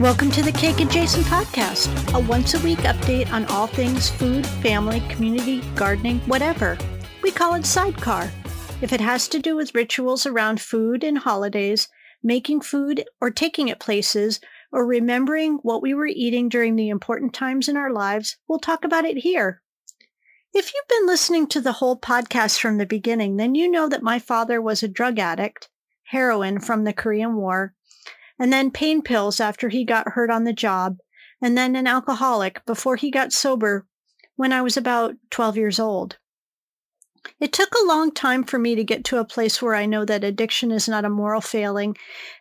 Welcome 0.00 0.30
to 0.30 0.42
the 0.42 0.50
Cake 0.50 0.80
and 0.80 0.90
Jason 0.90 1.24
podcast, 1.24 2.14
a 2.14 2.20
once 2.26 2.54
a 2.54 2.58
week 2.60 2.78
update 2.78 3.30
on 3.34 3.44
all 3.44 3.66
things 3.66 4.08
food, 4.08 4.46
family, 4.46 5.00
community, 5.10 5.60
gardening, 5.74 6.20
whatever. 6.20 6.78
We 7.22 7.30
call 7.30 7.52
it 7.52 7.66
Sidecar. 7.66 8.30
If 8.80 8.94
it 8.94 9.00
has 9.02 9.28
to 9.28 9.38
do 9.38 9.56
with 9.56 9.74
rituals 9.74 10.24
around 10.24 10.58
food 10.58 11.04
and 11.04 11.18
holidays, 11.18 11.86
making 12.22 12.62
food 12.62 13.04
or 13.20 13.30
taking 13.30 13.68
it 13.68 13.78
places, 13.78 14.40
or 14.72 14.86
remembering 14.86 15.58
what 15.64 15.82
we 15.82 15.92
were 15.92 16.06
eating 16.06 16.48
during 16.48 16.76
the 16.76 16.88
important 16.88 17.34
times 17.34 17.68
in 17.68 17.76
our 17.76 17.92
lives, 17.92 18.38
we'll 18.48 18.58
talk 18.58 18.86
about 18.86 19.04
it 19.04 19.18
here. 19.18 19.60
If 20.54 20.72
you've 20.72 20.88
been 20.88 21.08
listening 21.08 21.46
to 21.48 21.60
the 21.60 21.72
whole 21.72 22.00
podcast 22.00 22.58
from 22.58 22.78
the 22.78 22.86
beginning, 22.86 23.36
then 23.36 23.54
you 23.54 23.70
know 23.70 23.86
that 23.90 24.02
my 24.02 24.18
father 24.18 24.62
was 24.62 24.82
a 24.82 24.88
drug 24.88 25.18
addict, 25.18 25.68
heroin 26.04 26.58
from 26.58 26.84
the 26.84 26.94
Korean 26.94 27.36
War, 27.36 27.74
and 28.40 28.52
then 28.52 28.70
pain 28.70 29.02
pills 29.02 29.38
after 29.38 29.68
he 29.68 29.84
got 29.84 30.08
hurt 30.08 30.30
on 30.30 30.44
the 30.44 30.52
job, 30.52 30.96
and 31.42 31.56
then 31.56 31.76
an 31.76 31.86
alcoholic 31.86 32.64
before 32.64 32.96
he 32.96 33.10
got 33.10 33.32
sober 33.32 33.86
when 34.36 34.52
I 34.52 34.62
was 34.62 34.78
about 34.78 35.14
12 35.30 35.58
years 35.58 35.78
old. 35.78 36.16
It 37.38 37.52
took 37.52 37.74
a 37.74 37.86
long 37.86 38.12
time 38.12 38.44
for 38.44 38.58
me 38.58 38.74
to 38.74 38.82
get 38.82 39.04
to 39.04 39.18
a 39.18 39.26
place 39.26 39.60
where 39.60 39.74
I 39.74 39.84
know 39.84 40.06
that 40.06 40.24
addiction 40.24 40.70
is 40.70 40.88
not 40.88 41.04
a 41.04 41.10
moral 41.10 41.42
failing 41.42 41.96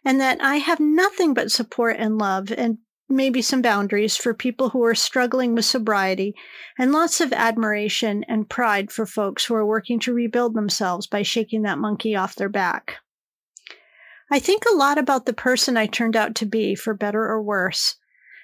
and 0.06 0.22
that 0.22 0.42
I 0.42 0.56
have 0.56 0.80
nothing 0.80 1.34
but 1.34 1.52
support 1.52 1.98
and 2.00 2.18
love 2.18 2.50
and 2.50 2.78
maybe 3.10 3.42
some 3.42 3.62
boundaries 3.62 4.16
for 4.16 4.34
people 4.34 4.70
who 4.70 4.84
are 4.86 4.96
struggling 4.96 5.54
with 5.54 5.66
sobriety 5.66 6.34
and 6.78 6.94
lots 6.94 7.20
of 7.20 7.34
admiration 7.34 8.24
and 8.30 8.50
pride 8.50 8.90
for 8.90 9.06
folks 9.06 9.44
who 9.44 9.56
are 9.56 9.66
working 9.66 10.00
to 10.00 10.14
rebuild 10.14 10.54
themselves 10.54 11.08
by 11.08 11.24
shaking 11.24 11.64
that 11.64 11.80
monkey 11.80 12.16
off 12.16 12.36
their 12.36 12.50
back. 12.50 13.00
I 14.32 14.40
think 14.40 14.64
a 14.66 14.76
lot 14.76 14.98
about 14.98 15.26
the 15.26 15.34
person 15.34 15.76
I 15.76 15.88
turned 15.88 16.16
out 16.16 16.36
to 16.36 16.46
be, 16.46 16.76
for 16.76 16.94
better 16.94 17.26
or 17.26 17.42
worse, 17.42 17.96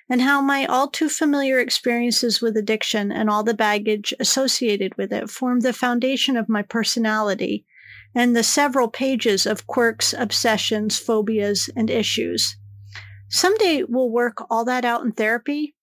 and 0.10 0.22
how 0.22 0.42
my 0.42 0.66
all 0.66 0.88
too 0.88 1.10
familiar 1.10 1.60
experiences 1.60 2.42
with 2.42 2.58
addiction 2.58 3.12
and 3.12 3.30
all 3.30 3.44
the 3.44 3.54
baggage 3.54 4.14
associated 4.20 4.98
with 4.98 5.14
it 5.14 5.30
formed 5.30 5.62
the 5.62 5.74
foundation 5.74 6.38
of 6.38 6.50
my 6.50 6.64
personality 6.64 7.66
and 8.16 8.36
the 8.36 8.44
several 8.44 8.88
pages 8.88 9.46
of 9.46 9.68
quirks, 9.68 10.14
obsessions, 10.14 10.98
phobias, 10.98 11.70
and 11.76 11.90
issues. 11.90 12.56
Someday 13.30 13.84
we'll 13.84 14.10
work 14.10 14.38
all 14.50 14.66
that 14.66 14.86
out 14.86 15.04
in 15.04 15.12
therapy, 15.12 15.76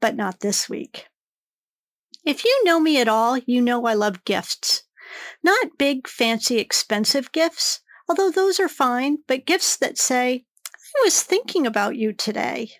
but 0.00 0.14
not 0.14 0.40
this 0.40 0.68
week. 0.68 1.06
If 2.24 2.44
you 2.44 2.64
know 2.64 2.80
me 2.80 3.00
at 3.00 3.08
all, 3.08 3.38
you 3.38 3.60
know 3.60 3.84
I 3.86 3.94
love 3.94 4.24
gifts. 4.24 4.84
Not 5.42 5.78
big, 5.78 6.08
fancy, 6.08 6.58
expensive 6.58 7.32
gifts, 7.32 7.80
although 8.08 8.30
those 8.30 8.60
are 8.60 8.68
fine, 8.68 9.18
but 9.26 9.46
gifts 9.46 9.76
that 9.76 9.98
say, 9.98 10.44
I 10.96 11.04
was 11.04 11.22
thinking 11.22 11.66
about 11.66 11.96
you 11.96 12.12
today. 12.12 12.70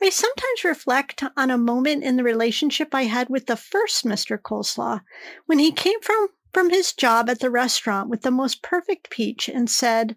I 0.00 0.10
sometimes 0.10 0.64
reflect 0.64 1.24
on 1.36 1.50
a 1.50 1.58
moment 1.58 2.04
in 2.04 2.16
the 2.16 2.22
relationship 2.22 2.94
I 2.94 3.04
had 3.04 3.28
with 3.28 3.46
the 3.46 3.56
first 3.56 4.04
Mr. 4.04 4.40
Coleslaw 4.40 5.00
when 5.46 5.58
he 5.58 5.72
came 5.72 6.00
from, 6.00 6.28
from 6.52 6.70
his 6.70 6.92
job 6.92 7.28
at 7.28 7.40
the 7.40 7.50
restaurant 7.50 8.08
with 8.08 8.22
the 8.22 8.30
most 8.30 8.62
perfect 8.62 9.10
peach 9.10 9.48
and 9.48 9.68
said, 9.68 10.16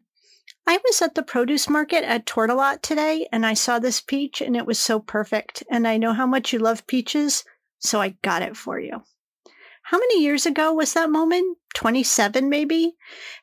I 0.68 0.78
was 0.86 1.02
at 1.02 1.16
the 1.16 1.24
produce 1.24 1.68
market 1.68 2.04
at 2.04 2.28
Tortolot 2.28 2.82
today 2.84 3.28
and 3.32 3.46
I 3.46 3.56
saw 3.56 3.80
this 3.80 4.02
peach 4.02 4.42
and 4.42 4.56
it 4.56 4.68
was 4.68 4.78
so 4.78 5.00
perfect. 5.00 5.64
And 5.72 5.88
I 5.88 5.98
know 5.98 6.14
how 6.14 6.28
much 6.28 6.54
you 6.54 6.60
love 6.60 6.86
peaches, 6.86 7.44
so 7.80 8.00
I 8.00 8.10
got 8.22 8.44
it 8.44 8.56
for 8.56 8.80
you. 8.80 9.04
How 9.84 9.98
many 9.98 10.22
years 10.22 10.46
ago 10.46 10.74
was 10.74 10.94
that 10.94 11.10
moment? 11.10 11.58
27 11.74 12.50
maybe? 12.50 12.96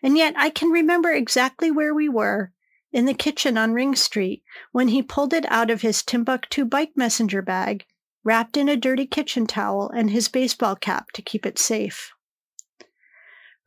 And 0.02 0.16
yet 0.16 0.34
I 0.36 0.50
can 0.50 0.70
remember 0.70 1.10
exactly 1.10 1.70
where 1.70 1.94
we 1.94 2.08
were 2.08 2.52
in 2.92 3.04
the 3.04 3.14
kitchen 3.14 3.58
on 3.58 3.74
Ring 3.74 3.94
Street 3.94 4.42
when 4.72 4.88
he 4.88 5.02
pulled 5.02 5.34
it 5.34 5.44
out 5.50 5.70
of 5.70 5.82
his 5.82 6.02
Timbuk2 6.02 6.68
bike 6.68 6.92
messenger 6.96 7.42
bag, 7.42 7.84
wrapped 8.24 8.56
in 8.56 8.68
a 8.68 8.76
dirty 8.76 9.06
kitchen 9.06 9.46
towel 9.46 9.90
and 9.90 10.10
his 10.10 10.28
baseball 10.28 10.76
cap 10.76 11.10
to 11.12 11.22
keep 11.22 11.44
it 11.44 11.58
safe. 11.58 12.12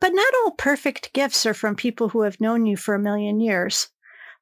But 0.00 0.14
not 0.14 0.34
all 0.42 0.50
perfect 0.52 1.12
gifts 1.12 1.46
are 1.46 1.54
from 1.54 1.76
people 1.76 2.08
who 2.08 2.22
have 2.22 2.40
known 2.40 2.66
you 2.66 2.76
for 2.76 2.94
a 2.94 2.98
million 2.98 3.40
years. 3.40 3.88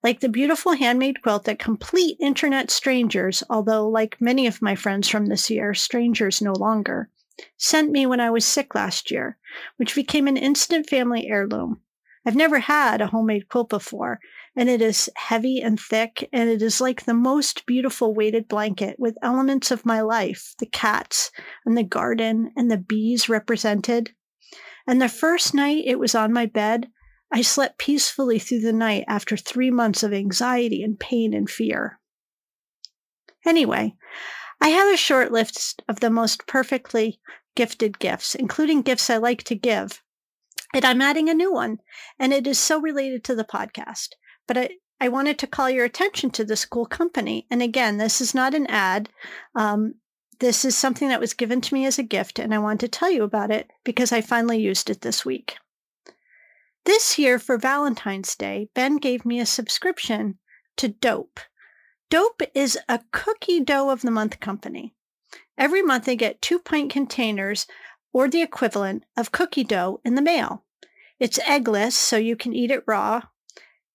Like 0.02 0.20
the 0.20 0.30
beautiful 0.30 0.72
handmade 0.72 1.20
quilt 1.22 1.44
that 1.44 1.58
complete 1.58 2.16
internet 2.18 2.70
strangers, 2.70 3.42
although 3.50 3.86
like 3.86 4.18
many 4.18 4.46
of 4.46 4.62
my 4.62 4.74
friends 4.74 5.08
from 5.08 5.26
this 5.26 5.50
year, 5.50 5.74
strangers 5.74 6.40
no 6.40 6.52
longer, 6.52 7.10
sent 7.56 7.90
me 7.90 8.06
when 8.06 8.20
I 8.20 8.30
was 8.30 8.44
sick 8.44 8.74
last 8.74 9.10
year, 9.10 9.38
which 9.76 9.94
became 9.94 10.26
an 10.26 10.36
instant 10.36 10.88
family 10.88 11.28
heirloom. 11.28 11.80
I've 12.26 12.36
never 12.36 12.58
had 12.58 13.00
a 13.00 13.06
homemade 13.06 13.48
quilt 13.48 13.70
before, 13.70 14.20
and 14.56 14.68
it 14.68 14.82
is 14.82 15.08
heavy 15.16 15.60
and 15.60 15.80
thick, 15.80 16.28
and 16.32 16.50
it 16.50 16.60
is 16.60 16.80
like 16.80 17.04
the 17.04 17.14
most 17.14 17.64
beautiful 17.66 18.14
weighted 18.14 18.46
blanket 18.46 18.96
with 18.98 19.16
elements 19.22 19.70
of 19.70 19.86
my 19.86 20.00
life 20.02 20.54
the 20.58 20.66
cats, 20.66 21.30
and 21.64 21.76
the 21.76 21.82
garden, 21.82 22.52
and 22.56 22.70
the 22.70 22.76
bees 22.76 23.28
represented. 23.28 24.12
And 24.86 25.00
the 25.00 25.08
first 25.08 25.54
night 25.54 25.84
it 25.86 25.98
was 25.98 26.14
on 26.14 26.32
my 26.32 26.46
bed, 26.46 26.88
I 27.32 27.42
slept 27.42 27.78
peacefully 27.78 28.38
through 28.38 28.60
the 28.60 28.72
night 28.72 29.04
after 29.06 29.36
three 29.36 29.70
months 29.70 30.02
of 30.02 30.12
anxiety 30.12 30.82
and 30.82 30.98
pain 30.98 31.32
and 31.32 31.48
fear. 31.48 32.00
Anyway, 33.46 33.94
I 34.60 34.68
have 34.68 34.92
a 34.92 34.96
short 34.96 35.32
list 35.32 35.82
of 35.88 36.00
the 36.00 36.10
most 36.10 36.46
perfectly 36.46 37.20
gifted 37.54 37.98
gifts, 37.98 38.34
including 38.34 38.82
gifts 38.82 39.08
I 39.08 39.16
like 39.16 39.42
to 39.44 39.54
give. 39.54 40.02
And 40.74 40.84
I'm 40.84 41.02
adding 41.02 41.28
a 41.28 41.34
new 41.34 41.52
one, 41.52 41.78
and 42.18 42.32
it 42.32 42.46
is 42.46 42.58
so 42.58 42.80
related 42.80 43.24
to 43.24 43.34
the 43.34 43.44
podcast. 43.44 44.10
But 44.46 44.58
I, 44.58 44.70
I 45.00 45.08
wanted 45.08 45.38
to 45.38 45.46
call 45.46 45.70
your 45.70 45.84
attention 45.84 46.30
to 46.32 46.44
this 46.44 46.64
cool 46.64 46.86
company. 46.86 47.46
And 47.50 47.62
again, 47.62 47.96
this 47.96 48.20
is 48.20 48.34
not 48.34 48.54
an 48.54 48.66
ad. 48.66 49.08
Um, 49.54 49.94
this 50.38 50.64
is 50.64 50.76
something 50.76 51.08
that 51.08 51.20
was 51.20 51.34
given 51.34 51.60
to 51.60 51.74
me 51.74 51.86
as 51.86 51.98
a 51.98 52.02
gift, 52.02 52.38
and 52.38 52.54
I 52.54 52.58
want 52.58 52.80
to 52.80 52.88
tell 52.88 53.10
you 53.10 53.24
about 53.24 53.50
it 53.50 53.70
because 53.84 54.12
I 54.12 54.20
finally 54.20 54.60
used 54.60 54.90
it 54.90 55.00
this 55.00 55.24
week. 55.24 55.56
This 56.84 57.18
year 57.18 57.38
for 57.38 57.58
Valentine's 57.58 58.34
Day, 58.36 58.68
Ben 58.74 58.96
gave 58.96 59.26
me 59.26 59.38
a 59.38 59.46
subscription 59.46 60.38
to 60.76 60.88
Doughp. 60.88 61.40
Doughp 62.10 62.42
is 62.54 62.76
a 62.88 63.00
cookie 63.12 63.60
dough 63.60 63.88
of 63.88 64.02
the 64.02 64.10
month 64.10 64.40
company. 64.40 64.94
Every 65.56 65.80
month 65.80 66.06
they 66.06 66.16
get 66.16 66.42
two 66.42 66.58
pint 66.58 66.90
containers 66.90 67.66
or 68.12 68.28
the 68.28 68.42
equivalent 68.42 69.04
of 69.16 69.30
cookie 69.30 69.62
dough 69.62 70.00
in 70.04 70.16
the 70.16 70.22
mail. 70.22 70.64
It's 71.20 71.38
eggless, 71.38 71.92
so 71.92 72.16
you 72.16 72.34
can 72.34 72.52
eat 72.52 72.72
it 72.72 72.82
raw, 72.86 73.22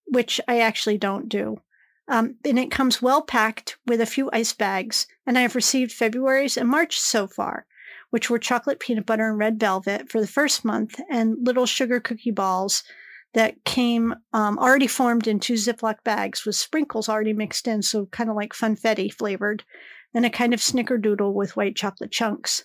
which 0.06 0.40
I 0.48 0.60
actually 0.60 0.96
don't 0.96 1.28
do. 1.28 1.60
Um, 2.08 2.36
and 2.44 2.58
it 2.58 2.70
comes 2.70 3.02
well 3.02 3.20
packed 3.20 3.76
with 3.86 4.00
a 4.00 4.06
few 4.06 4.30
ice 4.32 4.54
bags. 4.54 5.06
And 5.26 5.36
I 5.36 5.42
have 5.42 5.54
received 5.54 5.92
February's 5.92 6.56
and 6.56 6.68
March 6.68 6.98
so 6.98 7.26
far, 7.26 7.66
which 8.10 8.30
were 8.30 8.38
chocolate 8.38 8.80
peanut 8.80 9.04
butter 9.04 9.28
and 9.28 9.38
red 9.38 9.60
velvet 9.60 10.08
for 10.08 10.20
the 10.20 10.26
first 10.26 10.64
month, 10.64 11.00
and 11.10 11.36
little 11.44 11.66
sugar 11.66 12.00
cookie 12.00 12.30
balls 12.30 12.82
that 13.36 13.62
came 13.66 14.14
um, 14.32 14.58
already 14.58 14.86
formed 14.86 15.26
in 15.26 15.38
two 15.38 15.54
Ziploc 15.54 16.02
bags 16.02 16.46
with 16.46 16.56
sprinkles 16.56 17.06
already 17.06 17.34
mixed 17.34 17.68
in, 17.68 17.82
so 17.82 18.06
kind 18.06 18.30
of 18.30 18.34
like 18.34 18.54
funfetti 18.54 19.12
flavored, 19.12 19.62
and 20.14 20.24
a 20.24 20.30
kind 20.30 20.54
of 20.54 20.60
snickerdoodle 20.60 21.34
with 21.34 21.54
white 21.54 21.76
chocolate 21.76 22.10
chunks. 22.10 22.64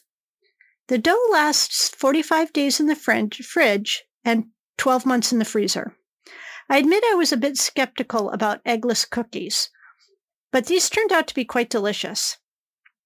The 0.88 0.98
dough 0.98 1.28
lasts 1.30 1.90
45 1.90 2.54
days 2.54 2.80
in 2.80 2.86
the 2.86 2.96
fridge 2.96 4.04
and 4.24 4.46
12 4.78 5.06
months 5.06 5.34
in 5.34 5.40
the 5.40 5.46
freezer. 5.46 5.94
I 6.70 6.78
admit 6.78 7.04
I 7.06 7.16
was 7.16 7.34
a 7.34 7.38
bit 7.38 7.58
skeptical 7.58 8.32
about 8.32 8.64
eggless 8.64 9.08
cookies, 9.10 9.70
but 10.54 10.68
these 10.68 10.90
turned 10.90 11.12
out 11.12 11.28
to 11.28 11.36
be 11.36 11.44
quite 11.44 11.70
delicious. 11.70 12.38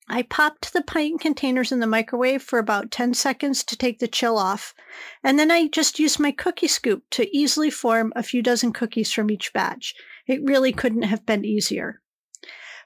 I 0.07 0.21
popped 0.21 0.71
the 0.71 0.83
pint 0.83 1.19
containers 1.19 1.71
in 1.71 1.79
the 1.79 1.87
microwave 1.87 2.43
for 2.43 2.59
about 2.59 2.91
10 2.91 3.15
seconds 3.15 3.63
to 3.63 3.75
take 3.75 3.99
the 3.99 4.07
chill 4.07 4.37
off, 4.37 4.75
and 5.23 5.39
then 5.39 5.49
I 5.49 5.67
just 5.67 5.99
used 5.99 6.19
my 6.19 6.31
cookie 6.31 6.67
scoop 6.67 7.03
to 7.11 7.35
easily 7.35 7.71
form 7.71 8.13
a 8.15 8.21
few 8.21 8.43
dozen 8.43 8.71
cookies 8.71 9.11
from 9.11 9.31
each 9.31 9.51
batch. 9.51 9.95
It 10.27 10.43
really 10.43 10.71
couldn't 10.71 11.03
have 11.03 11.25
been 11.25 11.43
easier. 11.43 12.01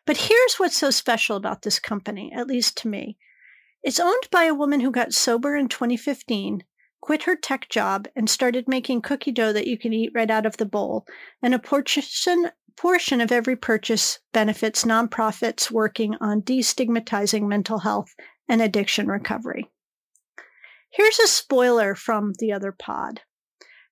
But 0.06 0.18
here's 0.18 0.56
what's 0.56 0.78
so 0.78 0.92
special 0.92 1.36
about 1.36 1.64
this 1.64 1.78
company, 1.78 2.32
at 2.34 2.48
least 2.48 2.78
to 2.78 2.88
me. 2.88 3.18
It's 3.84 4.00
owned 4.00 4.30
by 4.32 4.46
a 4.46 4.54
woman 4.54 4.80
who 4.80 4.92
got 4.92 5.14
sober 5.14 5.56
in 5.56 5.68
2015, 5.68 6.64
quit 7.02 7.24
her 7.24 7.36
tech 7.36 7.70
job, 7.70 8.08
and 8.16 8.30
started 8.30 8.68
making 8.68 9.02
cookie 9.02 9.32
dough 9.32 9.54
that 9.54 9.68
you 9.68 9.78
can 9.78 9.94
eat 9.94 10.12
right 10.14 10.30
out 10.30 10.46
of 10.46 10.58
the 10.58 10.66
bowl, 10.66 11.06
and 11.42 11.54
a 11.54 11.60
portion 11.60 12.52
portion 12.76 13.20
of 13.20 13.32
every 13.32 13.58
purchase 13.58 14.20
benefits 14.32 14.86
nonprofits 14.86 15.70
working 15.70 16.16
on 16.22 16.42
destigmatizing 16.42 17.46
mental 17.46 17.80
health 17.80 18.16
and 18.48 18.62
addiction 18.62 19.08
recovery. 19.08 19.70
Here's 20.90 21.20
a 21.20 21.28
spoiler 21.28 21.94
from 21.94 22.34
the 22.40 22.54
other 22.54 22.72
pod. 22.72 23.22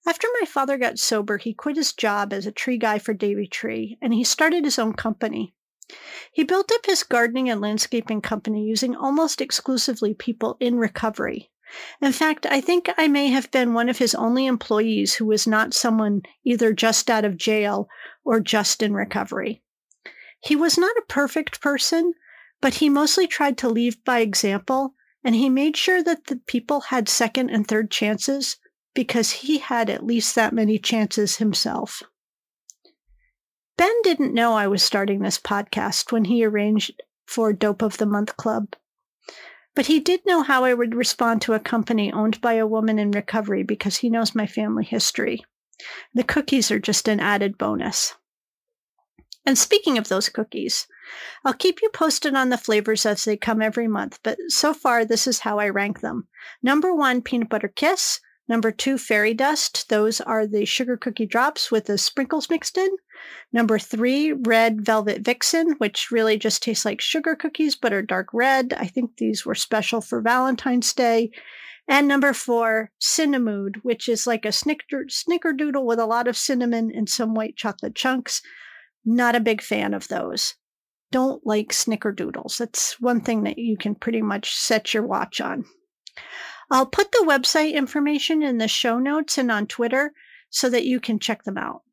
After 0.07 0.27
my 0.39 0.45
father 0.45 0.77
got 0.77 1.00
sober, 1.00 1.38
he 1.38 1.54
quit 1.54 1.75
his 1.75 1.92
job 1.92 2.31
as 2.31 2.45
a 2.45 2.51
tree 2.51 2.77
guy 2.77 2.98
for 2.98 3.13
Davey 3.13 3.45
Tree 3.45 3.98
and 4.01 4.13
he 4.13 4.24
started 4.24 4.63
his 4.63 4.80
own 4.80 4.94
company. 4.94 5.54
He 6.31 6.44
built 6.44 6.71
up 6.71 6.86
his 6.86 7.04
gardening 7.04 7.50
and 7.50 7.59
landscaping 7.59 8.21
company 8.21 8.63
using 8.63 8.95
almost 8.95 9.42
exclusively 9.42 10.13
people 10.13 10.56
in 10.62 10.77
recovery. 10.77 11.51
In 12.02 12.12
fact, 12.12 12.46
I 12.46 12.62
think 12.62 12.90
I 12.98 13.08
may 13.08 13.28
have 13.28 13.52
been 13.52 13.74
one 13.74 13.90
of 13.90 13.98
his 13.98 14.16
only 14.16 14.46
employees 14.46 15.16
who 15.16 15.25
was 15.25 15.46
not 15.46 15.74
someone 15.74 16.22
either 16.44 16.74
just 16.74 17.10
out 17.10 17.25
of 17.25 17.38
jail 17.38 17.88
or 18.24 18.40
just 18.40 18.81
in 18.81 18.94
recovery. 18.94 19.62
He 20.40 20.56
was 20.56 20.78
not 20.78 20.96
a 20.98 21.06
perfect 21.08 21.62
person, 21.62 22.14
but 22.62 22.75
he 22.75 22.90
mostly 22.90 23.28
tried 23.28 23.58
to 23.60 23.69
lead 23.69 23.96
by 24.06 24.19
example, 24.19 24.94
and 25.24 25.36
he 25.36 25.50
made 25.50 25.75
sure 25.75 26.02
that 26.04 26.28
the 26.28 26.38
people 26.38 26.81
had 26.81 27.10
second 27.10 27.50
and 27.50 27.68
third 27.68 27.92
chances 27.92 28.58
because 28.94 29.31
he 29.31 29.60
had 29.60 29.90
at 29.90 30.06
least 30.06 30.36
that 30.36 30.54
many 30.54 30.80
chances 30.80 31.38
himself. 31.38 32.02
Ben 33.78 33.94
didn't 34.02 34.34
know 34.34 34.54
I 34.54 34.68
was 34.68 34.81
starting 34.81 35.19
this 35.19 35.38
podcast 35.38 36.12
when 36.12 36.25
he 36.25 36.44
arranged 36.44 37.04
for 37.28 37.54
Doughp 37.54 37.84
of 37.84 37.98
the 37.98 38.08
Month 38.08 38.36
Club. 38.38 38.75
But 39.77 39.85
he 39.85 40.00
did 40.00 40.25
know 40.25 40.41
how 40.41 40.63
I 40.65 40.74
would 40.74 40.95
respond 40.95 41.44
to 41.44 41.53
a 41.53 41.59
company 41.59 42.12
owned 42.12 42.41
by 42.41 42.53
a 42.53 42.65
woman 42.65 42.97
in 42.97 43.12
recovery 43.12 43.62
because 43.62 43.97
he 43.97 44.09
knows 44.09 44.33
my 44.33 44.47
family 44.47 44.83
history. 44.83 45.45
The 46.15 46.24
cookies 46.24 46.71
are 46.71 46.79
just 46.79 47.07
an 47.07 47.19
added 47.19 47.59
bonus. 47.59 48.15
And 49.45 49.56
speaking 49.56 50.00
of 50.00 50.07
those 50.07 50.29
cookies, 50.29 50.88
I'll 51.45 51.53
keep 51.53 51.83
you 51.83 51.91
posted 51.91 52.33
on 52.33 52.50
the 52.50 52.57
flavors 52.57 53.06
as 53.06 53.24
they 53.24 53.38
come 53.38 53.62
every 53.62 53.88
month, 53.88 54.18
but 54.24 54.39
so 54.47 54.74
far 54.74 55.06
this 55.06 55.27
is 55.27 55.41
how 55.41 55.59
I 55.59 55.69
rank 55.69 56.01
them. 56.01 56.27
Number 56.63 56.91
one, 56.95 57.21
peanut 57.21 57.47
butter 57.47 57.68
kiss. 57.68 58.19
Number 58.50 58.71
two, 58.71 58.97
fairy 58.97 59.35
dust. 59.35 59.89
Those 59.89 60.19
are 60.19 60.47
the 60.47 60.65
sugar 60.65 60.97
cookie 60.97 61.27
drops 61.27 61.69
with 61.69 61.85
the 61.85 62.00
sprinkles 62.00 62.50
mixed 62.50 62.80
in. 62.80 62.89
Number 63.54 63.80
three, 63.80 64.34
red 64.34 64.86
velvet 64.86 65.22
vixen, 65.22 65.75
which 65.78 66.12
really 66.12 66.38
just 66.38 66.62
tastes 66.64 66.86
like 66.86 67.02
sugar 67.02 67.36
cookies 67.36 67.75
but 67.75 67.94
are 67.94 68.02
dark 68.02 68.28
red. 68.34 68.74
I 68.78 68.88
think 68.88 69.18
these 69.18 69.46
were 69.46 69.56
special 69.56 70.02
for 70.02 70.22
Valentine's 70.22 70.94
Day. 70.94 71.31
And 71.88 72.08
number 72.08 72.34
four, 72.34 72.92
Cinnamood, 73.02 73.78
which 73.84 74.10
is 74.10 74.28
like 74.28 74.46
a 74.46 74.52
snicker, 74.52 75.06
snickerdoodle 75.06 75.86
with 75.86 76.00
a 76.00 76.06
lot 76.06 76.28
of 76.28 76.36
cinnamon 76.36 76.92
and 76.94 77.08
some 77.08 77.34
white 77.34 77.56
chocolate 77.56 77.96
chunks. 77.96 78.42
Not 79.06 79.36
a 79.36 79.40
big 79.40 79.62
fan 79.62 79.94
of 79.94 80.10
those. 80.10 80.56
Don't 81.12 81.46
like 81.48 81.69
snickerdoodles. 81.69 82.58
That's 82.58 83.00
one 83.00 83.22
thing 83.22 83.44
that 83.44 83.58
you 83.58 83.78
can 83.78 83.96
pretty 83.96 84.22
much 84.22 84.54
set 84.54 84.94
your 84.94 85.08
watch 85.08 85.40
on. 85.40 85.64
I'll 86.69 86.86
put 86.86 87.14
the 87.14 87.25
website 87.25 87.74
information 87.74 88.44
in 88.44 88.58
the 88.58 88.68
show 88.68 89.00
notes 89.00 89.38
and 89.38 89.50
on 89.50 89.68
Twitter 89.68 90.12
so 90.50 90.69
that 90.69 90.86
you 90.86 91.00
can 91.00 91.19
check 91.19 91.44
them 91.44 91.58
out. 91.58 91.84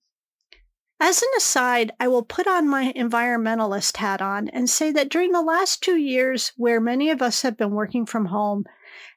As 1.01 1.23
an 1.23 1.29
aside, 1.37 1.93
I 1.99 2.09
will 2.09 2.23
put 2.23 2.47
on 2.47 2.69
my 2.69 2.93
environmentalist 2.97 3.97
hat 3.97 4.23
on 4.23 4.49
and 4.49 4.71
say 4.71 4.93
that 4.93 5.11
during 5.11 5.33
the 5.33 5.43
last 5.43 5.83
two 5.83 5.97
years, 5.97 6.53
where 6.57 6.81
many 6.81 7.11
of 7.11 7.21
us 7.21 7.43
have 7.43 7.57
been 7.57 7.73
working 7.73 8.07
from 8.07 8.27
home 8.27 8.65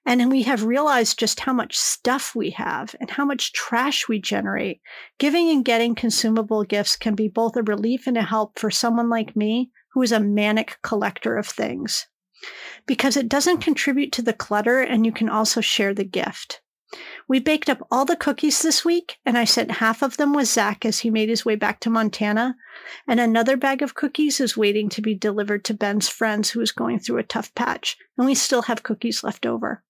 and 0.06 0.31
we 0.31 0.44
have 0.44 0.63
realized 0.63 1.19
just 1.19 1.41
how 1.41 1.53
much 1.53 1.77
stuff 1.77 2.33
we 2.35 2.51
have 2.51 2.95
and 3.00 3.12
how 3.12 3.25
much 3.25 3.53
trash 3.53 4.07
we 4.07 4.19
generate. 4.19 4.81
Giving 5.19 5.50
and 5.50 5.63
getting 5.63 5.95
consumable 5.95 6.63
gifts 6.63 6.95
can 6.95 7.13
be 7.13 7.27
both 7.27 7.56
a 7.56 7.63
relief 7.63 8.07
and 8.07 8.18
a 8.18 8.23
help 8.23 8.57
for 8.57 8.71
someone 8.71 9.09
like 9.09 9.35
me 9.35 9.69
who 9.91 10.01
is 10.01 10.12
a 10.12 10.19
manic 10.19 10.77
collector 10.81 11.38
of 11.38 11.47
things 11.47 12.07
because 12.85 13.18
it 13.18 13.30
doesn't 13.30 13.59
contribute 13.59 14.12
to 14.13 14.21
the 14.21 14.33
clutter 14.33 14.80
and 14.81 15.06
you 15.06 15.12
can 15.12 15.30
also 15.30 15.62
share 15.62 15.94
the 15.94 16.03
gift. 16.03 16.62
We 17.27 17.39
baked 17.39 17.69
up 17.69 17.85
all 17.91 18.05
the 18.05 18.15
cookies 18.15 18.61
this 18.61 18.85
week, 18.85 19.17
and 19.25 19.37
I 19.37 19.43
sent 19.43 19.71
half 19.71 20.01
of 20.01 20.15
them 20.15 20.33
with 20.33 20.47
Zach 20.47 20.85
as 20.85 20.99
he 20.99 21.09
made 21.09 21.27
his 21.27 21.43
way 21.43 21.55
back 21.55 21.81
to 21.81 21.89
Montana. 21.89 22.55
And 23.07 23.19
another 23.19 23.57
bag 23.57 23.81
of 23.81 23.95
cookies 23.95 24.39
is 24.39 24.55
waiting 24.55 24.87
to 24.89 25.01
be 25.01 25.13
delivered 25.13 25.65
to 25.65 25.73
Ben's 25.73 26.07
friends 26.07 26.49
who 26.49 26.61
is 26.61 26.71
going 26.71 26.99
through 26.99 27.17
a 27.17 27.23
tough 27.23 27.53
patch, 27.55 27.97
and 28.17 28.25
we 28.25 28.35
still 28.35 28.63
have 28.63 28.83
cookies 28.83 29.23
left 29.23 29.45
over. 29.45 29.83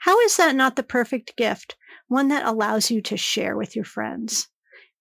How 0.00 0.18
is 0.20 0.36
that 0.36 0.56
not 0.56 0.74
the 0.74 0.82
perfect 0.82 1.36
gift? 1.36 1.76
One 2.08 2.28
that 2.28 2.44
allows 2.44 2.90
you 2.90 3.00
to 3.02 3.16
share 3.16 3.56
with 3.56 3.76
your 3.76 3.84
friends. 3.84 4.48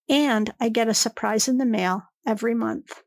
And 0.08 0.54
I 0.60 0.70
get 0.70 0.88
a 0.88 0.94
surprise 0.94 1.48
in 1.48 1.58
the 1.58 1.66
mail 1.66 2.04
every 2.26 2.54
month. 2.54 3.02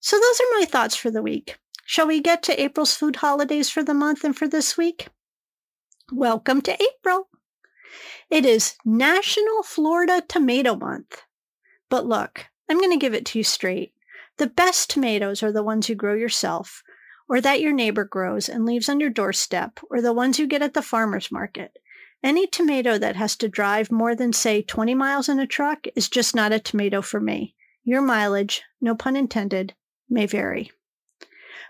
So, 0.00 0.16
those 0.16 0.40
are 0.40 0.58
my 0.58 0.66
thoughts 0.66 0.96
for 0.96 1.10
the 1.10 1.22
week. 1.22 1.58
Shall 1.84 2.08
we 2.08 2.20
get 2.20 2.42
to 2.44 2.60
April's 2.60 2.94
food 2.94 3.16
holidays 3.16 3.70
for 3.70 3.84
the 3.84 3.94
month 3.94 4.24
and 4.24 4.36
for 4.36 4.48
this 4.48 4.76
week? 4.76 5.08
Welcome 6.12 6.60
to 6.62 6.80
April. 6.80 7.28
It 8.30 8.46
is 8.46 8.76
National 8.84 9.64
Florida 9.64 10.22
Tomato 10.28 10.76
Month. 10.76 11.22
But 11.90 12.06
look, 12.06 12.46
I'm 12.70 12.78
going 12.78 12.92
to 12.92 12.96
give 12.96 13.12
it 13.12 13.26
to 13.26 13.38
you 13.40 13.42
straight. 13.42 13.92
The 14.36 14.46
best 14.46 14.88
tomatoes 14.88 15.42
are 15.42 15.50
the 15.50 15.64
ones 15.64 15.88
you 15.88 15.96
grow 15.96 16.14
yourself, 16.14 16.84
or 17.28 17.40
that 17.40 17.60
your 17.60 17.72
neighbor 17.72 18.04
grows 18.04 18.48
and 18.48 18.64
leaves 18.64 18.88
on 18.88 19.00
your 19.00 19.10
doorstep, 19.10 19.80
or 19.90 20.00
the 20.00 20.12
ones 20.12 20.38
you 20.38 20.46
get 20.46 20.62
at 20.62 20.74
the 20.74 20.80
farmer's 20.80 21.32
market. 21.32 21.76
Any 22.22 22.46
tomato 22.46 22.98
that 22.98 23.16
has 23.16 23.34
to 23.38 23.48
drive 23.48 23.90
more 23.90 24.14
than, 24.14 24.32
say, 24.32 24.62
20 24.62 24.94
miles 24.94 25.28
in 25.28 25.40
a 25.40 25.46
truck 25.46 25.88
is 25.96 26.08
just 26.08 26.36
not 26.36 26.52
a 26.52 26.60
tomato 26.60 27.02
for 27.02 27.18
me. 27.18 27.56
Your 27.82 28.00
mileage, 28.00 28.62
no 28.80 28.94
pun 28.94 29.16
intended, 29.16 29.74
may 30.08 30.26
vary. 30.26 30.70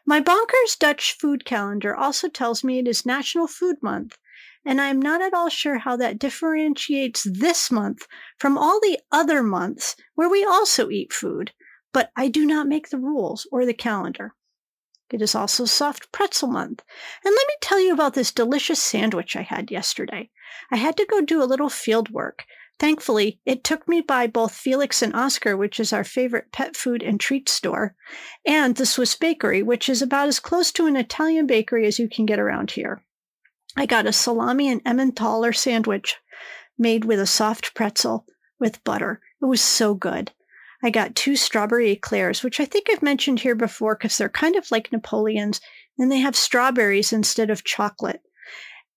My 0.05 0.21
bonkers 0.21 0.79
Dutch 0.79 1.17
food 1.19 1.47
calendar 1.47 1.97
also 1.97 2.29
tells 2.29 2.63
me 2.63 2.79
it 2.79 2.87
is 2.87 3.07
National 3.07 3.49
Food 3.49 3.77
Month, 3.83 4.19
and 4.67 4.81
I 4.81 4.89
am 4.89 5.01
not 5.01 5.23
at 5.23 5.33
all 5.33 5.49
sure 5.49 5.79
how 5.79 5.97
that 5.97 6.19
differentiates 6.19 7.23
this 7.23 7.71
month 7.71 8.07
from 8.39 8.59
all 8.59 8.81
the 8.81 8.99
other 9.13 9.43
months 9.43 9.95
where 10.17 10.29
we 10.29 10.45
also 10.45 10.91
eat 10.91 11.13
food, 11.13 11.53
but 11.93 12.11
I 12.17 12.29
do 12.29 12.45
not 12.45 12.67
make 12.67 12.91
the 12.91 12.99
rules 12.99 13.47
or 13.53 13.65
the 13.65 13.73
calendar. 13.73 14.35
It 15.13 15.23
is 15.23 15.37
also 15.37 15.67
soft 15.67 16.11
pretzel 16.11 16.49
month. 16.49 16.83
And 17.25 17.33
let 17.33 17.47
me 17.47 17.55
tell 17.61 17.81
you 17.81 17.93
about 17.93 18.15
this 18.15 18.33
delicious 18.33 18.83
sandwich 18.83 19.37
I 19.37 19.43
had 19.43 19.71
yesterday. 19.71 20.31
I 20.73 20.77
had 20.77 20.97
to 20.97 21.07
go 21.07 21.21
do 21.21 21.41
a 21.41 21.47
little 21.47 21.71
field 21.71 22.11
work. 22.11 22.45
Thankfully, 22.79 23.41
it 23.47 23.63
took 23.63 23.87
me 23.89 24.01
by 24.01 24.27
both 24.27 24.53
Felix 24.53 25.01
and 25.01 25.15
Oscar, 25.15 25.57
which 25.57 25.79
is 25.79 25.93
our 25.93 26.05
favorite 26.05 26.53
pet 26.53 26.77
food 26.77 27.03
and 27.03 27.19
treat 27.19 27.49
store, 27.49 27.95
and 28.45 28.75
the 28.75 28.85
Swiss 28.85 29.15
Bakery, 29.15 29.63
which 29.63 29.89
is 29.89 30.03
about 30.03 30.29
as 30.29 30.41
close 30.41 30.73
to 30.73 30.87
an 30.87 30.97
Italian 30.97 31.47
bakery 31.47 31.87
as 31.87 31.99
you 31.99 32.09
can 32.09 32.27
get 32.27 32.41
around 32.41 32.73
here. 32.73 33.03
I 33.77 33.87
got 33.87 34.07
a 34.07 34.13
salami 34.13 34.71
and 34.71 34.81
Emmentaler 34.87 35.53
sandwich 35.53 36.17
made 36.79 37.05
with 37.05 37.21
a 37.21 37.27
soft 37.27 37.75
pretzel 37.75 38.27
with 38.59 38.83
butter. 38.85 39.21
It 39.41 39.47
was 39.47 39.61
so 39.61 39.95
good. 39.95 40.33
I 40.83 40.91
got 40.91 41.15
two 41.15 41.37
strawberry 41.37 41.91
eclairs, 41.91 42.43
which 42.43 42.61
I 42.61 42.65
think 42.65 42.89
I've 42.91 43.03
mentioned 43.03 43.41
here 43.41 43.55
before 43.55 43.95
because 43.95 44.17
they're 44.19 44.29
kind 44.29 44.57
of 44.57 44.71
like 44.71 44.93
Napoleon's, 44.93 45.61
and 45.99 46.11
they 46.11 46.19
have 46.19 46.37
strawberries 46.37 47.13
instead 47.13 47.51
of 47.51 47.65
chocolate. 47.65 48.23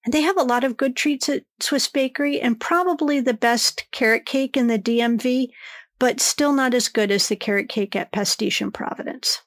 And 0.05 0.13
they 0.13 0.21
have 0.21 0.37
a 0.37 0.43
lot 0.43 0.63
of 0.63 0.77
good 0.77 0.95
treats 0.95 1.27
at 1.29 1.43
Swiss 1.59 1.87
Bakery 1.87 2.39
and 2.39 2.59
probably 2.59 3.19
the 3.19 3.33
best 3.33 3.85
carrot 3.91 4.25
cake 4.25 4.55
in 4.55 4.67
the 4.67 4.79
DMV, 4.79 5.49
but 5.99 6.21
still 6.21 6.53
not 6.53 6.73
as 6.73 6.87
good 6.87 7.11
as 7.11 7.27
the 7.27 7.35
carrot 7.35 7.67
cake 7.67 7.95
at 7.95 8.11
Pastiche 8.11 8.61
in 8.61 8.71
Providence. 8.71 9.41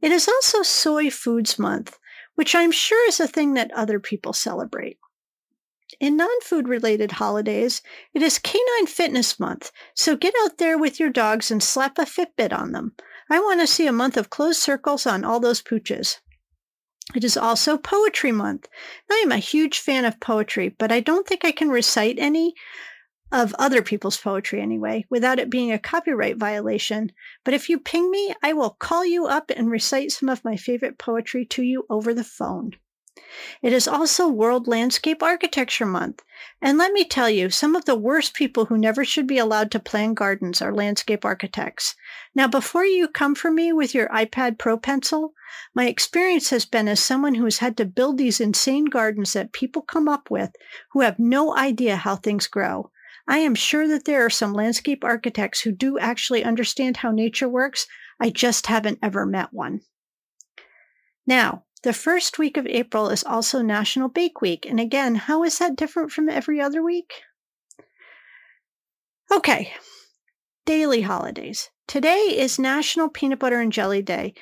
It 0.00 0.12
is 0.12 0.28
also 0.28 0.62
Soy 0.62 1.10
Foods 1.10 1.58
Month, 1.58 1.98
which 2.34 2.54
I'm 2.54 2.72
sure 2.72 3.08
is 3.08 3.20
a 3.20 3.28
thing 3.28 3.54
that 3.54 3.70
other 3.72 4.00
people 4.00 4.32
celebrate. 4.32 4.98
In 6.00 6.16
non 6.16 6.40
food 6.40 6.68
related 6.68 7.12
holidays, 7.12 7.82
it 8.12 8.22
is 8.22 8.38
Canine 8.38 8.86
Fitness 8.86 9.38
Month, 9.38 9.70
so 9.94 10.16
get 10.16 10.34
out 10.42 10.58
there 10.58 10.76
with 10.76 10.98
your 10.98 11.10
dogs 11.10 11.50
and 11.50 11.62
slap 11.62 11.98
a 11.98 12.02
Fitbit 12.02 12.52
on 12.52 12.72
them. 12.72 12.94
I 13.30 13.38
want 13.40 13.60
to 13.60 13.66
see 13.66 13.86
a 13.86 13.92
month 13.92 14.16
of 14.16 14.30
closed 14.30 14.60
circles 14.60 15.06
on 15.06 15.24
all 15.24 15.40
those 15.40 15.62
pooches. 15.62 16.20
It 17.14 17.22
is 17.22 17.36
also 17.36 17.76
Poetry 17.76 18.32
Month. 18.32 18.68
I 19.10 19.22
am 19.24 19.30
a 19.30 19.38
huge 19.38 19.78
fan 19.78 20.04
of 20.04 20.20
poetry, 20.20 20.70
but 20.70 20.90
I 20.90 21.00
don't 21.00 21.26
think 21.28 21.44
I 21.44 21.52
can 21.52 21.68
recite 21.68 22.18
any 22.18 22.54
of 23.32 23.54
other 23.58 23.82
people's 23.82 24.16
poetry 24.16 24.60
anyway, 24.60 25.04
without 25.10 25.38
it 25.38 25.50
being 25.50 25.72
a 25.72 25.78
copyright 25.78 26.36
violation. 26.36 27.12
But 27.44 27.54
if 27.54 27.68
you 27.68 27.78
ping 27.78 28.10
me, 28.10 28.34
I 28.42 28.52
will 28.52 28.70
call 28.70 29.04
you 29.04 29.26
up 29.26 29.50
and 29.50 29.70
recite 29.70 30.12
some 30.12 30.28
of 30.28 30.44
my 30.44 30.56
favorite 30.56 30.98
poetry 30.98 31.44
to 31.46 31.62
you 31.62 31.86
over 31.88 32.14
the 32.14 32.24
phone. 32.24 32.72
It 33.62 33.72
is 33.72 33.88
also 33.88 34.28
World 34.28 34.68
Landscape 34.68 35.22
Architecture 35.22 35.86
Month. 35.86 36.22
And 36.60 36.78
let 36.78 36.92
me 36.92 37.04
tell 37.04 37.30
you, 37.30 37.50
some 37.50 37.74
of 37.74 37.84
the 37.84 37.96
worst 37.96 38.34
people 38.34 38.66
who 38.66 38.76
never 38.76 39.04
should 39.04 39.26
be 39.26 39.38
allowed 39.38 39.70
to 39.70 39.80
plan 39.80 40.14
gardens 40.14 40.60
are 40.60 40.74
landscape 40.74 41.24
architects. 41.24 41.94
Now, 42.34 42.48
before 42.48 42.84
you 42.84 43.08
come 43.08 43.34
for 43.34 43.50
me 43.50 43.72
with 43.72 43.94
your 43.94 44.08
iPad 44.08 44.58
Pro 44.58 44.76
pencil, 44.76 45.32
my 45.74 45.86
experience 45.86 46.50
has 46.50 46.64
been 46.64 46.86
as 46.88 47.00
someone 47.00 47.34
who 47.34 47.44
has 47.44 47.58
had 47.58 47.76
to 47.78 47.84
build 47.84 48.18
these 48.18 48.40
insane 48.40 48.84
gardens 48.84 49.32
that 49.32 49.52
people 49.52 49.82
come 49.82 50.08
up 50.08 50.30
with 50.30 50.54
who 50.92 51.00
have 51.00 51.18
no 51.18 51.56
idea 51.56 51.96
how 51.96 52.16
things 52.16 52.46
grow. 52.46 52.90
I 53.26 53.38
am 53.38 53.54
sure 53.54 53.88
that 53.88 54.04
there 54.04 54.24
are 54.24 54.30
some 54.30 54.52
landscape 54.52 55.02
architects 55.02 55.60
who 55.60 55.72
do 55.72 55.98
actually 55.98 56.44
understand 56.44 56.98
how 56.98 57.10
nature 57.10 57.48
works. 57.48 57.86
I 58.20 58.30
just 58.30 58.66
haven't 58.66 58.98
ever 59.02 59.24
met 59.24 59.52
one. 59.52 59.80
Now, 61.26 61.64
the 61.82 61.92
first 61.92 62.38
week 62.38 62.56
of 62.56 62.66
April 62.66 63.08
is 63.08 63.24
also 63.24 63.62
National 63.62 64.08
Bake 64.08 64.40
Week. 64.40 64.66
And 64.66 64.78
again, 64.78 65.14
how 65.14 65.42
is 65.42 65.58
that 65.58 65.76
different 65.76 66.12
from 66.12 66.28
every 66.28 66.60
other 66.60 66.82
week? 66.82 67.12
Okay, 69.32 69.72
daily 70.66 71.02
holidays. 71.02 71.70
Today 71.86 72.34
is 72.36 72.58
National 72.58 73.08
Peanut 73.08 73.38
Butter 73.38 73.60
and 73.60 73.72
Jelly 73.72 74.02
Day, 74.02 74.34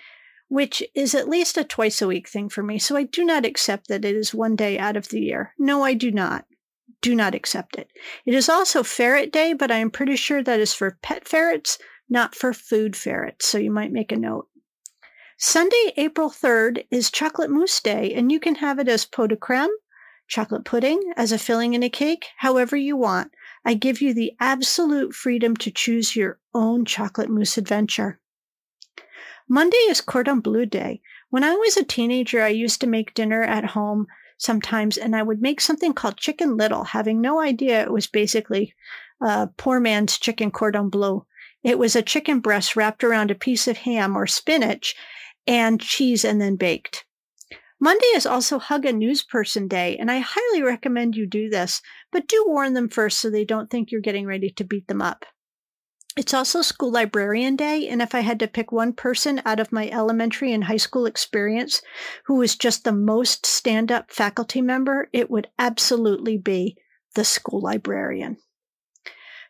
which 0.49 0.83
is 0.95 1.15
at 1.15 1.29
least 1.29 1.57
a 1.57 1.65
twice 1.65 2.03
a 2.03 2.07
week 2.07 2.29
thing 2.29 2.49
for 2.49 2.63
me. 2.63 2.79
So 2.79 2.97
I 2.97 3.05
do 3.05 3.25
not 3.25 3.47
accept 3.47 3.89
that 3.89 4.05
it 4.05 4.15
is 4.15 4.35
one 4.35 4.55
day 4.55 4.79
out 4.79 4.97
of 4.97 5.09
the 5.09 5.21
year. 5.21 5.55
No, 5.59 5.83
I 5.83 5.95
do 5.95 6.11
not. 6.11 6.45
Do 7.03 7.15
not 7.15 7.35
accept 7.35 7.77
it. 7.77 7.91
It 8.25 8.33
is 8.33 8.49
also 8.49 8.83
Ferret 8.83 9.33
Day, 9.33 9.53
but 9.53 9.71
I 9.71 9.79
am 9.79 9.91
pretty 9.91 10.17
sure 10.17 10.43
that 10.43 10.61
is 10.61 10.73
for 10.73 10.99
pet 11.03 11.29
ferrets, 11.29 11.77
not 12.09 12.35
for 12.35 12.55
food 12.55 12.97
ferrets, 12.97 13.47
so 13.47 13.59
you 13.59 13.71
might 13.71 13.93
make 13.93 14.13
a 14.13 14.17
note. 14.17 14.49
Sunday, 15.37 15.93
April 15.97 16.31
3rd 16.31 16.87
is 16.93 17.11
Chocolate 17.11 17.51
Mousse 17.51 17.81
Day, 17.81 18.15
and 18.15 18.31
you 18.31 18.39
can 18.39 18.55
have 18.55 18.79
it 18.79 18.89
as 18.89 19.05
pot 19.05 19.31
de 19.31 19.37
creme, 19.37 19.75
chocolate 20.29 20.65
pudding, 20.65 21.13
as 21.17 21.33
a 21.33 21.39
filling 21.39 21.75
in 21.75 21.83
a 21.83 21.91
cake, 21.91 22.27
however 22.39 22.77
you 22.77 22.97
want. 22.97 23.33
I 23.65 23.75
give 23.75 24.01
you 24.01 24.15
the 24.15 24.33
absolute 24.39 25.13
freedom 25.13 25.57
to 25.57 25.73
choose 25.73 26.15
your 26.15 26.39
own 26.55 26.85
chocolate 26.85 27.29
mousse 27.29 27.59
adventure. 27.59 28.21
Monday 29.49 29.77
is 29.89 30.01
Cordon 30.01 30.39
Bleu 30.39 30.67
Day. 30.67 31.03
When 31.31 31.43
I 31.43 31.55
was 31.57 31.77
a 31.77 31.83
teenager, 31.85 32.41
I 32.43 32.49
used 32.49 32.81
to 32.81 32.87
make 32.87 33.13
dinner 33.13 33.43
at 33.43 33.65
home 33.65 34.07
sometimes, 34.43 34.99
and 34.99 35.15
I 35.15 35.23
would 35.23 35.41
make 35.41 35.61
something 35.61 35.93
called 35.93 36.17
Chicken 36.17 36.57
Little, 36.57 36.85
having 36.85 37.21
no 37.21 37.41
idea 37.41 37.83
it 37.83 37.93
was 37.93 38.07
basically 38.07 38.75
uh, 39.25 39.47
poor 39.57 39.79
man's 39.79 40.19
chicken 40.19 40.51
cordon 40.51 40.89
bleu. 40.89 41.25
It 41.63 41.79
was 41.79 41.95
a 41.95 42.03
chicken 42.03 42.41
breast 42.41 42.75
wrapped 42.75 43.05
around 43.05 43.31
a 43.31 43.37
piece 43.37 43.69
of 43.69 43.77
ham 43.79 44.17
or 44.17 44.27
spinach 44.27 44.97
and 45.47 45.81
cheese 45.81 46.25
and 46.25 46.41
then 46.41 46.57
baked. 46.57 47.05
Monday 47.81 48.07
is 48.15 48.27
also 48.27 48.59
Hug 48.59 48.85
a 48.85 48.93
News 48.93 49.23
Person 49.23 49.69
Day, 49.69 49.97
and 49.97 50.11
I 50.11 50.19
highly 50.25 50.63
recommend 50.63 51.17
you 51.17 51.27
do 51.27 51.49
this, 51.49 51.81
but 52.11 52.29
do 52.29 52.45
warn 52.47 52.75
them 52.75 52.89
first 52.89 53.21
so 53.21 53.31
they 53.31 53.45
don't 53.45 53.71
think 53.71 53.91
you're 53.91 54.01
getting 54.01 54.27
ready 54.27 54.51
to 54.51 54.65
beat 54.65 54.87
them 54.89 55.03
up. 55.03 55.25
It's 56.15 56.35
also 56.35 56.61
School 56.61 56.93
Librarian 56.93 57.57
Day, 57.57 57.89
and 57.89 58.03
if 58.03 58.15
I 58.15 58.21
had 58.21 58.39
to 58.41 58.47
pick 58.47 58.71
one 58.71 58.93
person 58.93 59.41
out 59.47 59.59
of 59.59 59.73
my 59.73 59.89
elementary 59.89 60.53
and 60.53 60.65
high 60.65 60.77
school 60.77 61.07
experience 61.07 61.81
who 62.27 62.35
was 62.35 62.55
just 62.55 62.85
the 62.85 62.93
most 62.93 63.47
stand 63.47 63.91
up 63.91 64.11
faculty 64.11 64.61
member, 64.61 65.09
it 65.15 65.31
would 65.31 65.49
absolutely 65.59 66.37
be 66.37 66.77
the 67.15 67.25
school 67.25 67.61
librarian. 67.63 68.37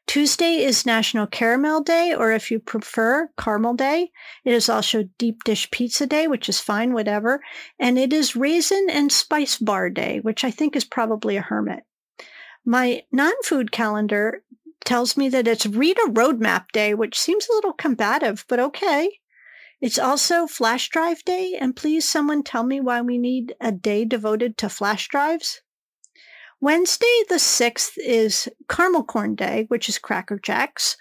Tuesday 0.07 0.62
is 0.62 0.87
National 0.87 1.26
Caramel 1.26 1.83
Day, 1.83 2.14
or 2.14 2.33
if 2.33 2.50
you 2.50 2.61
prefer, 2.61 3.28
Caramel 3.38 3.75
Day. 3.75 4.11
It 4.45 4.52
is 4.52 4.69
also 4.69 5.04
Deep 5.19 5.42
Dish 5.45 5.71
Pizza 5.71 6.07
Day, 6.07 6.26
which 6.26 6.49
is 6.49 6.61
fine, 6.61 6.92
whatever. 6.92 7.40
And 7.78 7.99
it 7.99 8.12
is 8.12 8.37
Raisin 8.37 8.88
and 8.90 9.11
Spice 9.11 9.59
Bar 9.59 9.90
Day, 9.90 10.19
which 10.21 10.45
I 10.45 10.50
think 10.50 10.76
is 10.76 10.85
probably 10.85 11.37
a 11.37 11.42
hermit. 11.42 11.85
My 12.64 13.02
non 13.11 13.33
food 13.45 13.73
calendar 13.73 14.45
tells 14.84 15.16
me 15.16 15.28
that 15.28 15.48
it's 15.48 15.66
Read 15.66 15.98
a 15.98 16.10
Roadmap 16.10 16.72
Day, 16.72 16.94
which 16.94 17.18
seems 17.18 17.48
a 17.48 17.54
little 17.54 17.72
combative, 17.72 18.44
but 18.48 18.60
okay. 18.60 19.18
It's 19.80 19.98
also 19.98 20.46
Flash 20.46 20.88
Drive 20.90 21.24
Day, 21.24 21.56
and 21.60 21.74
please 21.74 22.08
someone 22.08 22.44
tell 22.44 22.62
me 22.62 22.80
why 22.80 23.00
we 23.00 23.18
need 23.18 23.54
a 23.60 23.72
day 23.72 24.04
devoted 24.04 24.56
to 24.58 24.68
flash 24.68 25.08
drives. 25.08 25.60
Wednesday, 26.60 27.22
the 27.28 27.40
6th, 27.40 27.94
is 27.96 28.48
Caramel 28.68 29.02
Corn 29.02 29.34
Day, 29.34 29.64
which 29.66 29.88
is 29.88 29.98
Cracker 29.98 30.38
Jacks, 30.38 30.96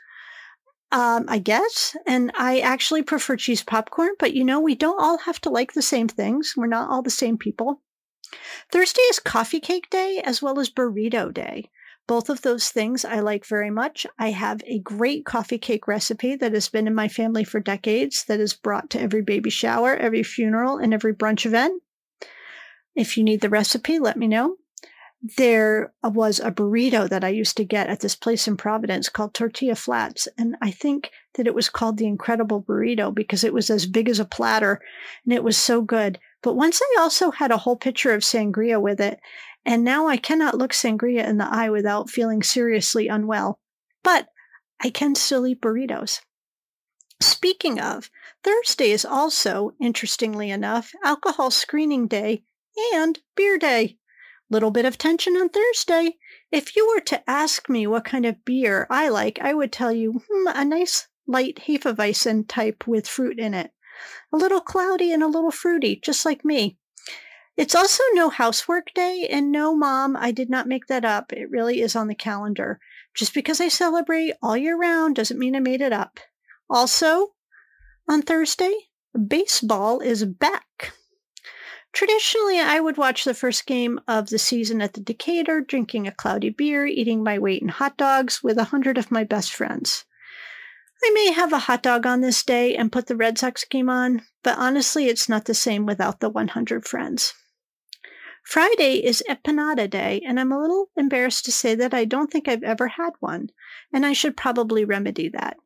um, 0.92 1.26
I 1.28 1.38
guess. 1.38 1.96
And 2.08 2.32
I 2.36 2.60
actually 2.60 3.04
prefer 3.04 3.36
cheese 3.36 3.64
popcorn, 3.64 4.14
but 4.18 4.34
you 4.34 4.44
know, 4.44 4.60
we 4.60 4.74
don't 4.74 5.00
all 5.00 5.20
have 5.20 5.40
to 5.42 5.52
like 5.52 5.74
the 5.74 5.84
same 5.84 6.08
things. 6.08 6.56
We're 6.58 6.66
not 6.66 6.90
all 6.90 7.04
the 7.04 7.12
same 7.12 7.38
people. 7.38 7.82
Thursday 8.72 9.04
is 9.04 9.20
Coffee 9.20 9.60
Cake 9.60 9.92
Day 9.92 10.22
as 10.26 10.42
well 10.42 10.60
as 10.60 10.72
Burrito 10.72 11.32
Day. 11.32 11.70
Both 12.12 12.30
of 12.30 12.42
those 12.42 12.68
things 12.72 13.06
I 13.06 13.22
like 13.22 13.46
very 13.46 13.70
much. 13.70 14.06
I 14.20 14.32
have 14.32 14.62
a 14.66 14.80
great 14.80 15.24
coffee 15.24 15.58
cake 15.58 15.88
recipe 15.88 16.36
that 16.36 16.52
has 16.52 16.68
been 16.68 16.86
in 16.86 16.94
my 16.94 17.08
family 17.08 17.46
for 17.46 17.62
decades 17.62 18.26
that 18.26 18.42
is 18.42 18.54
brought 18.54 18.90
to 18.90 19.00
every 19.00 19.22
baby 19.22 19.50
shower, 19.50 19.96
every 19.96 20.22
funeral, 20.22 20.76
and 20.78 20.94
every 20.94 21.14
brunch 21.14 21.46
event. 21.46 21.82
If 22.98 23.16
you 23.16 23.24
need 23.24 23.40
the 23.40 23.48
recipe, 23.48 23.98
let 23.98 24.18
me 24.18 24.28
know 24.28 24.58
there 25.38 25.94
was 26.04 26.40
a 26.40 26.52
burrito 26.52 27.08
that 27.08 27.24
I 27.24 27.30
used 27.30 27.56
to 27.58 27.64
get 27.64 27.88
at 27.88 28.00
this 28.00 28.16
place 28.16 28.48
in 28.48 28.58
Providence 28.58 29.08
called 29.08 29.34
Tortilla 29.34 29.76
Flats. 29.76 30.28
And 30.38 30.56
I 30.62 30.72
think 30.72 31.12
that 31.36 31.46
it 31.48 31.54
was 31.54 31.70
called 31.70 31.98
the 31.98 32.08
Incredible 32.08 32.62
Burrito 32.62 33.14
because 33.14 33.44
it 33.44 33.54
was 33.54 33.70
as 33.70 33.86
big 33.86 34.10
as 34.10 34.20
a 34.20 34.26
platter 34.26 34.82
and 35.24 35.34
it 35.34 35.44
was 35.44 35.58
so 35.58 35.82
good. 35.82 36.20
But 36.42 36.56
once 36.56 36.82
I 36.82 36.98
also 37.00 37.30
had 37.30 37.52
a 37.52 37.58
whole 37.58 37.76
pitcher 37.76 38.14
of 38.14 38.22
sangria 38.22 38.82
with 38.82 39.00
it. 39.00 39.20
And 39.66 39.84
now 39.84 40.08
I 40.08 40.18
cannot 40.18 40.58
look 40.58 40.74
sangria 40.74 41.28
in 41.28 41.38
the 41.38 41.48
eye 41.48 41.70
without 41.70 42.10
feeling 42.10 42.42
seriously 42.42 43.08
unwell. 43.08 43.60
But 44.04 44.30
I 44.82 44.90
can 44.90 45.14
still 45.16 45.46
eat 45.46 45.62
burritos. 45.62 46.22
Speaking 47.20 47.80
of, 47.80 48.10
Thursday 48.44 48.92
is 48.92 49.06
also, 49.06 49.76
interestingly 49.80 50.50
enough, 50.50 50.92
alcohol 51.04 51.52
screening 51.52 52.08
day 52.08 52.44
and 52.94 53.20
beer 53.36 53.60
day. 53.60 54.00
Little 54.50 54.72
bit 54.72 54.86
of 54.86 54.98
tension 54.98 55.38
on 55.38 55.50
Thursday. 55.50 56.18
If 56.52 56.76
you 56.76 56.88
were 56.88 57.02
to 57.02 57.30
ask 57.30 57.70
me 57.70 57.86
what 57.86 58.06
kind 58.06 58.26
of 58.26 58.44
beer 58.44 58.88
I 58.90 59.10
like, 59.10 59.40
I 59.40 59.54
would 59.54 59.72
tell 59.72 59.92
you 59.92 60.24
hmm, 60.28 60.48
a 60.48 60.66
nice 60.66 61.08
light 61.28 61.62
Hefeweizen 61.68 62.48
type 62.48 62.88
with 62.88 63.08
fruit 63.08 63.40
in 63.40 63.54
it. 63.54 63.72
A 64.34 64.38
little 64.38 64.60
cloudy 64.60 65.14
and 65.14 65.22
a 65.22 65.28
little 65.28 65.52
fruity, 65.52 66.00
just 66.04 66.26
like 66.26 66.44
me. 66.44 66.80
It's 67.58 67.76
also 67.76 68.04
no 68.14 68.30
housework 68.30 68.94
day, 68.94 69.28
and 69.30 69.52
no, 69.52 69.76
mom, 69.76 70.16
I 70.16 70.32
did 70.32 70.50
not 70.50 70.68
make 70.68 70.88
that 70.88 71.06
up. 71.06 71.34
It 71.34 71.50
really 71.50 71.82
is 71.82 71.96
on 71.96 72.08
the 72.08 72.16
calendar. 72.16 72.80
Just 73.14 73.34
because 73.34 73.60
I 73.60 73.68
celebrate 73.68 74.34
all 74.42 74.56
year 74.56 74.78
round 74.78 75.16
doesn't 75.16 75.40
mean 75.40 75.56
I 75.56 75.60
made 75.60 75.82
it 75.82 75.94
up. 75.94 76.20
Also, 76.70 77.34
on 78.08 78.22
Thursday, 78.22 78.74
baseball 79.28 80.00
is 80.00 80.24
back. 80.26 80.94
Traditionally, 81.94 82.60
I 82.60 82.80
would 82.80 82.96
watch 82.96 83.26
the 83.26 83.34
first 83.34 83.66
game 83.66 84.00
of 84.08 84.30
the 84.30 84.40
season 84.40 84.82
at 84.82 84.94
the 84.94 85.02
Decatur, 85.02 85.60
drinking 85.60 86.08
a 86.08 86.14
cloudy 86.14 86.50
beer, 86.50 86.86
eating 86.86 87.22
my 87.22 87.38
weight 87.38 87.62
in 87.62 87.68
hot 87.68 87.98
dogs 87.98 88.42
with 88.42 88.58
a 88.58 88.66
hundred 88.66 88.98
of 88.98 89.12
my 89.12 89.26
best 89.26 89.54
friends. 89.54 90.06
I 91.04 91.10
may 91.14 91.32
have 91.32 91.52
a 91.52 91.60
hot 91.60 91.82
dog 91.82 92.06
on 92.06 92.22
this 92.22 92.44
day 92.44 92.76
and 92.76 92.92
put 92.92 93.08
the 93.08 93.16
Red 93.16 93.38
Sox 93.38 93.64
game 93.66 93.90
on, 93.90 94.22
but 94.44 94.58
honestly, 94.58 95.08
it's 95.08 95.28
not 95.28 95.46
the 95.46 95.54
same 95.54 95.86
without 95.86 96.20
the 96.20 96.30
100 96.30 96.86
friends. 96.86 97.34
Friday 98.44 99.04
is 99.04 99.24
Empanada 99.30 99.90
Day, 99.90 100.22
and 100.28 100.40
I'm 100.40 100.52
a 100.52 100.60
little 100.60 100.90
embarrassed 100.98 101.46
to 101.46 101.52
say 101.52 101.76
that 101.76 101.94
I 101.94 102.06
don't 102.06 102.32
think 102.32 102.48
I've 102.48 102.64
ever 102.64 102.88
had 102.88 103.12
one, 103.20 103.50
and 103.94 104.06
I 104.06 104.14
should 104.14 104.36
probably 104.36 104.84
remedy 104.84 105.30
that. 105.30 105.58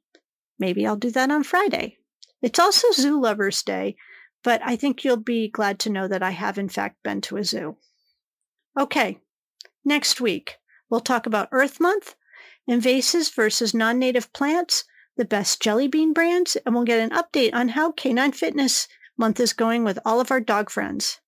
Maybe 0.59 0.85
I'll 0.85 0.95
do 0.95 1.11
that 1.11 1.31
on 1.31 1.43
Friday. 1.43 1.97
It's 2.41 2.59
also 2.59 2.91
Zoo 2.91 3.19
Lovers 3.19 3.63
Day, 3.63 3.95
but 4.43 4.61
I 4.63 4.75
think 4.75 5.03
you'll 5.03 5.17
be 5.17 5.49
glad 5.49 5.79
to 5.79 5.89
know 5.89 6.07
that 6.07 6.23
I 6.23 6.31
have, 6.31 6.57
in 6.57 6.69
fact, 6.69 7.01
been 7.03 7.21
to 7.21 7.37
a 7.37 7.43
zoo. 7.43 7.77
Okay, 8.77 9.19
next 9.83 10.21
week, 10.21 10.57
we'll 10.89 10.99
talk 10.99 11.25
about 11.25 11.49
Earth 11.51 11.79
Month, 11.79 12.15
invasives 12.69 13.33
versus 13.33 13.73
non 13.73 13.99
native 13.99 14.31
plants, 14.33 14.83
the 15.17 15.25
best 15.25 15.61
jelly 15.61 15.87
bean 15.87 16.13
brands, 16.13 16.55
and 16.65 16.75
we'll 16.75 16.83
get 16.83 16.99
an 16.99 17.09
update 17.11 17.53
on 17.53 17.69
how 17.69 17.91
Canine 17.91 18.31
Fitness 18.31 18.87
Month 19.17 19.39
is 19.39 19.53
going 19.53 19.83
with 19.83 19.99
all 20.05 20.19
of 20.19 20.31
our 20.31 20.41
dog 20.41 20.69
friends. 20.69 21.19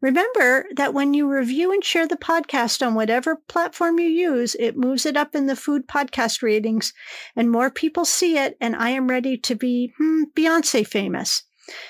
Remember 0.00 0.66
that 0.76 0.94
when 0.94 1.14
you 1.14 1.28
review 1.28 1.72
and 1.72 1.84
share 1.84 2.06
the 2.06 2.16
podcast 2.16 2.86
on 2.86 2.94
whatever 2.94 3.36
platform 3.48 3.98
you 3.98 4.08
use, 4.08 4.54
it 4.58 4.76
moves 4.76 5.04
it 5.04 5.16
up 5.16 5.34
in 5.34 5.46
the 5.46 5.56
food 5.56 5.86
podcast 5.86 6.42
ratings, 6.42 6.92
and 7.36 7.50
more 7.50 7.70
people 7.70 8.04
see 8.04 8.38
it, 8.38 8.56
and 8.60 8.76
I 8.76 8.90
am 8.90 9.08
ready 9.08 9.36
to 9.38 9.54
be 9.54 9.92
hmm, 9.98 10.24
Beyonce 10.34 10.86
famous. 10.86 11.42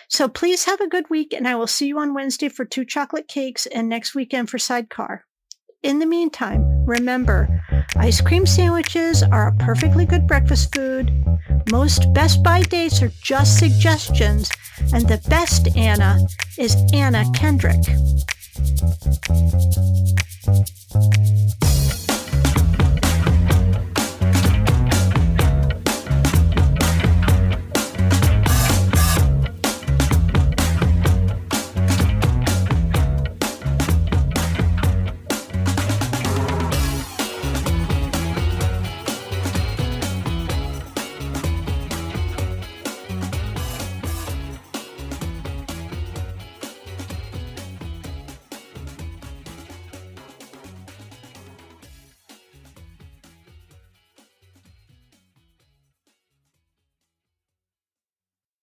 So 0.08 0.28
please 0.28 0.64
have 0.64 0.80
a 0.80 0.88
good 0.88 1.08
week, 1.08 1.32
and 1.32 1.46
I 1.46 1.54
will 1.54 1.66
see 1.66 1.86
you 1.86 1.98
on 1.98 2.14
Wednesday 2.14 2.48
for 2.48 2.64
two 2.64 2.84
chocolate 2.84 3.28
cakes 3.28 3.66
and 3.66 3.88
next 3.88 4.14
weekend 4.14 4.50
for 4.50 4.58
Sidecar. 4.58 5.24
In 5.84 6.00
the 6.00 6.06
meantime, 6.06 6.84
remember, 6.86 7.62
ice 7.94 8.20
cream 8.20 8.46
sandwiches 8.46 9.22
are 9.22 9.48
a 9.48 9.54
perfectly 9.58 10.04
good 10.04 10.26
breakfast 10.26 10.74
food. 10.74 11.12
Most 11.70 12.12
Best 12.12 12.42
By 12.42 12.62
dates 12.62 13.00
are 13.00 13.12
just 13.22 13.60
suggestions, 13.60 14.50
and 14.92 15.06
the 15.06 15.22
best 15.28 15.68
Anna 15.76 16.18
is 16.58 16.74
Anna 16.92 17.24
Kendrick. 17.32 17.84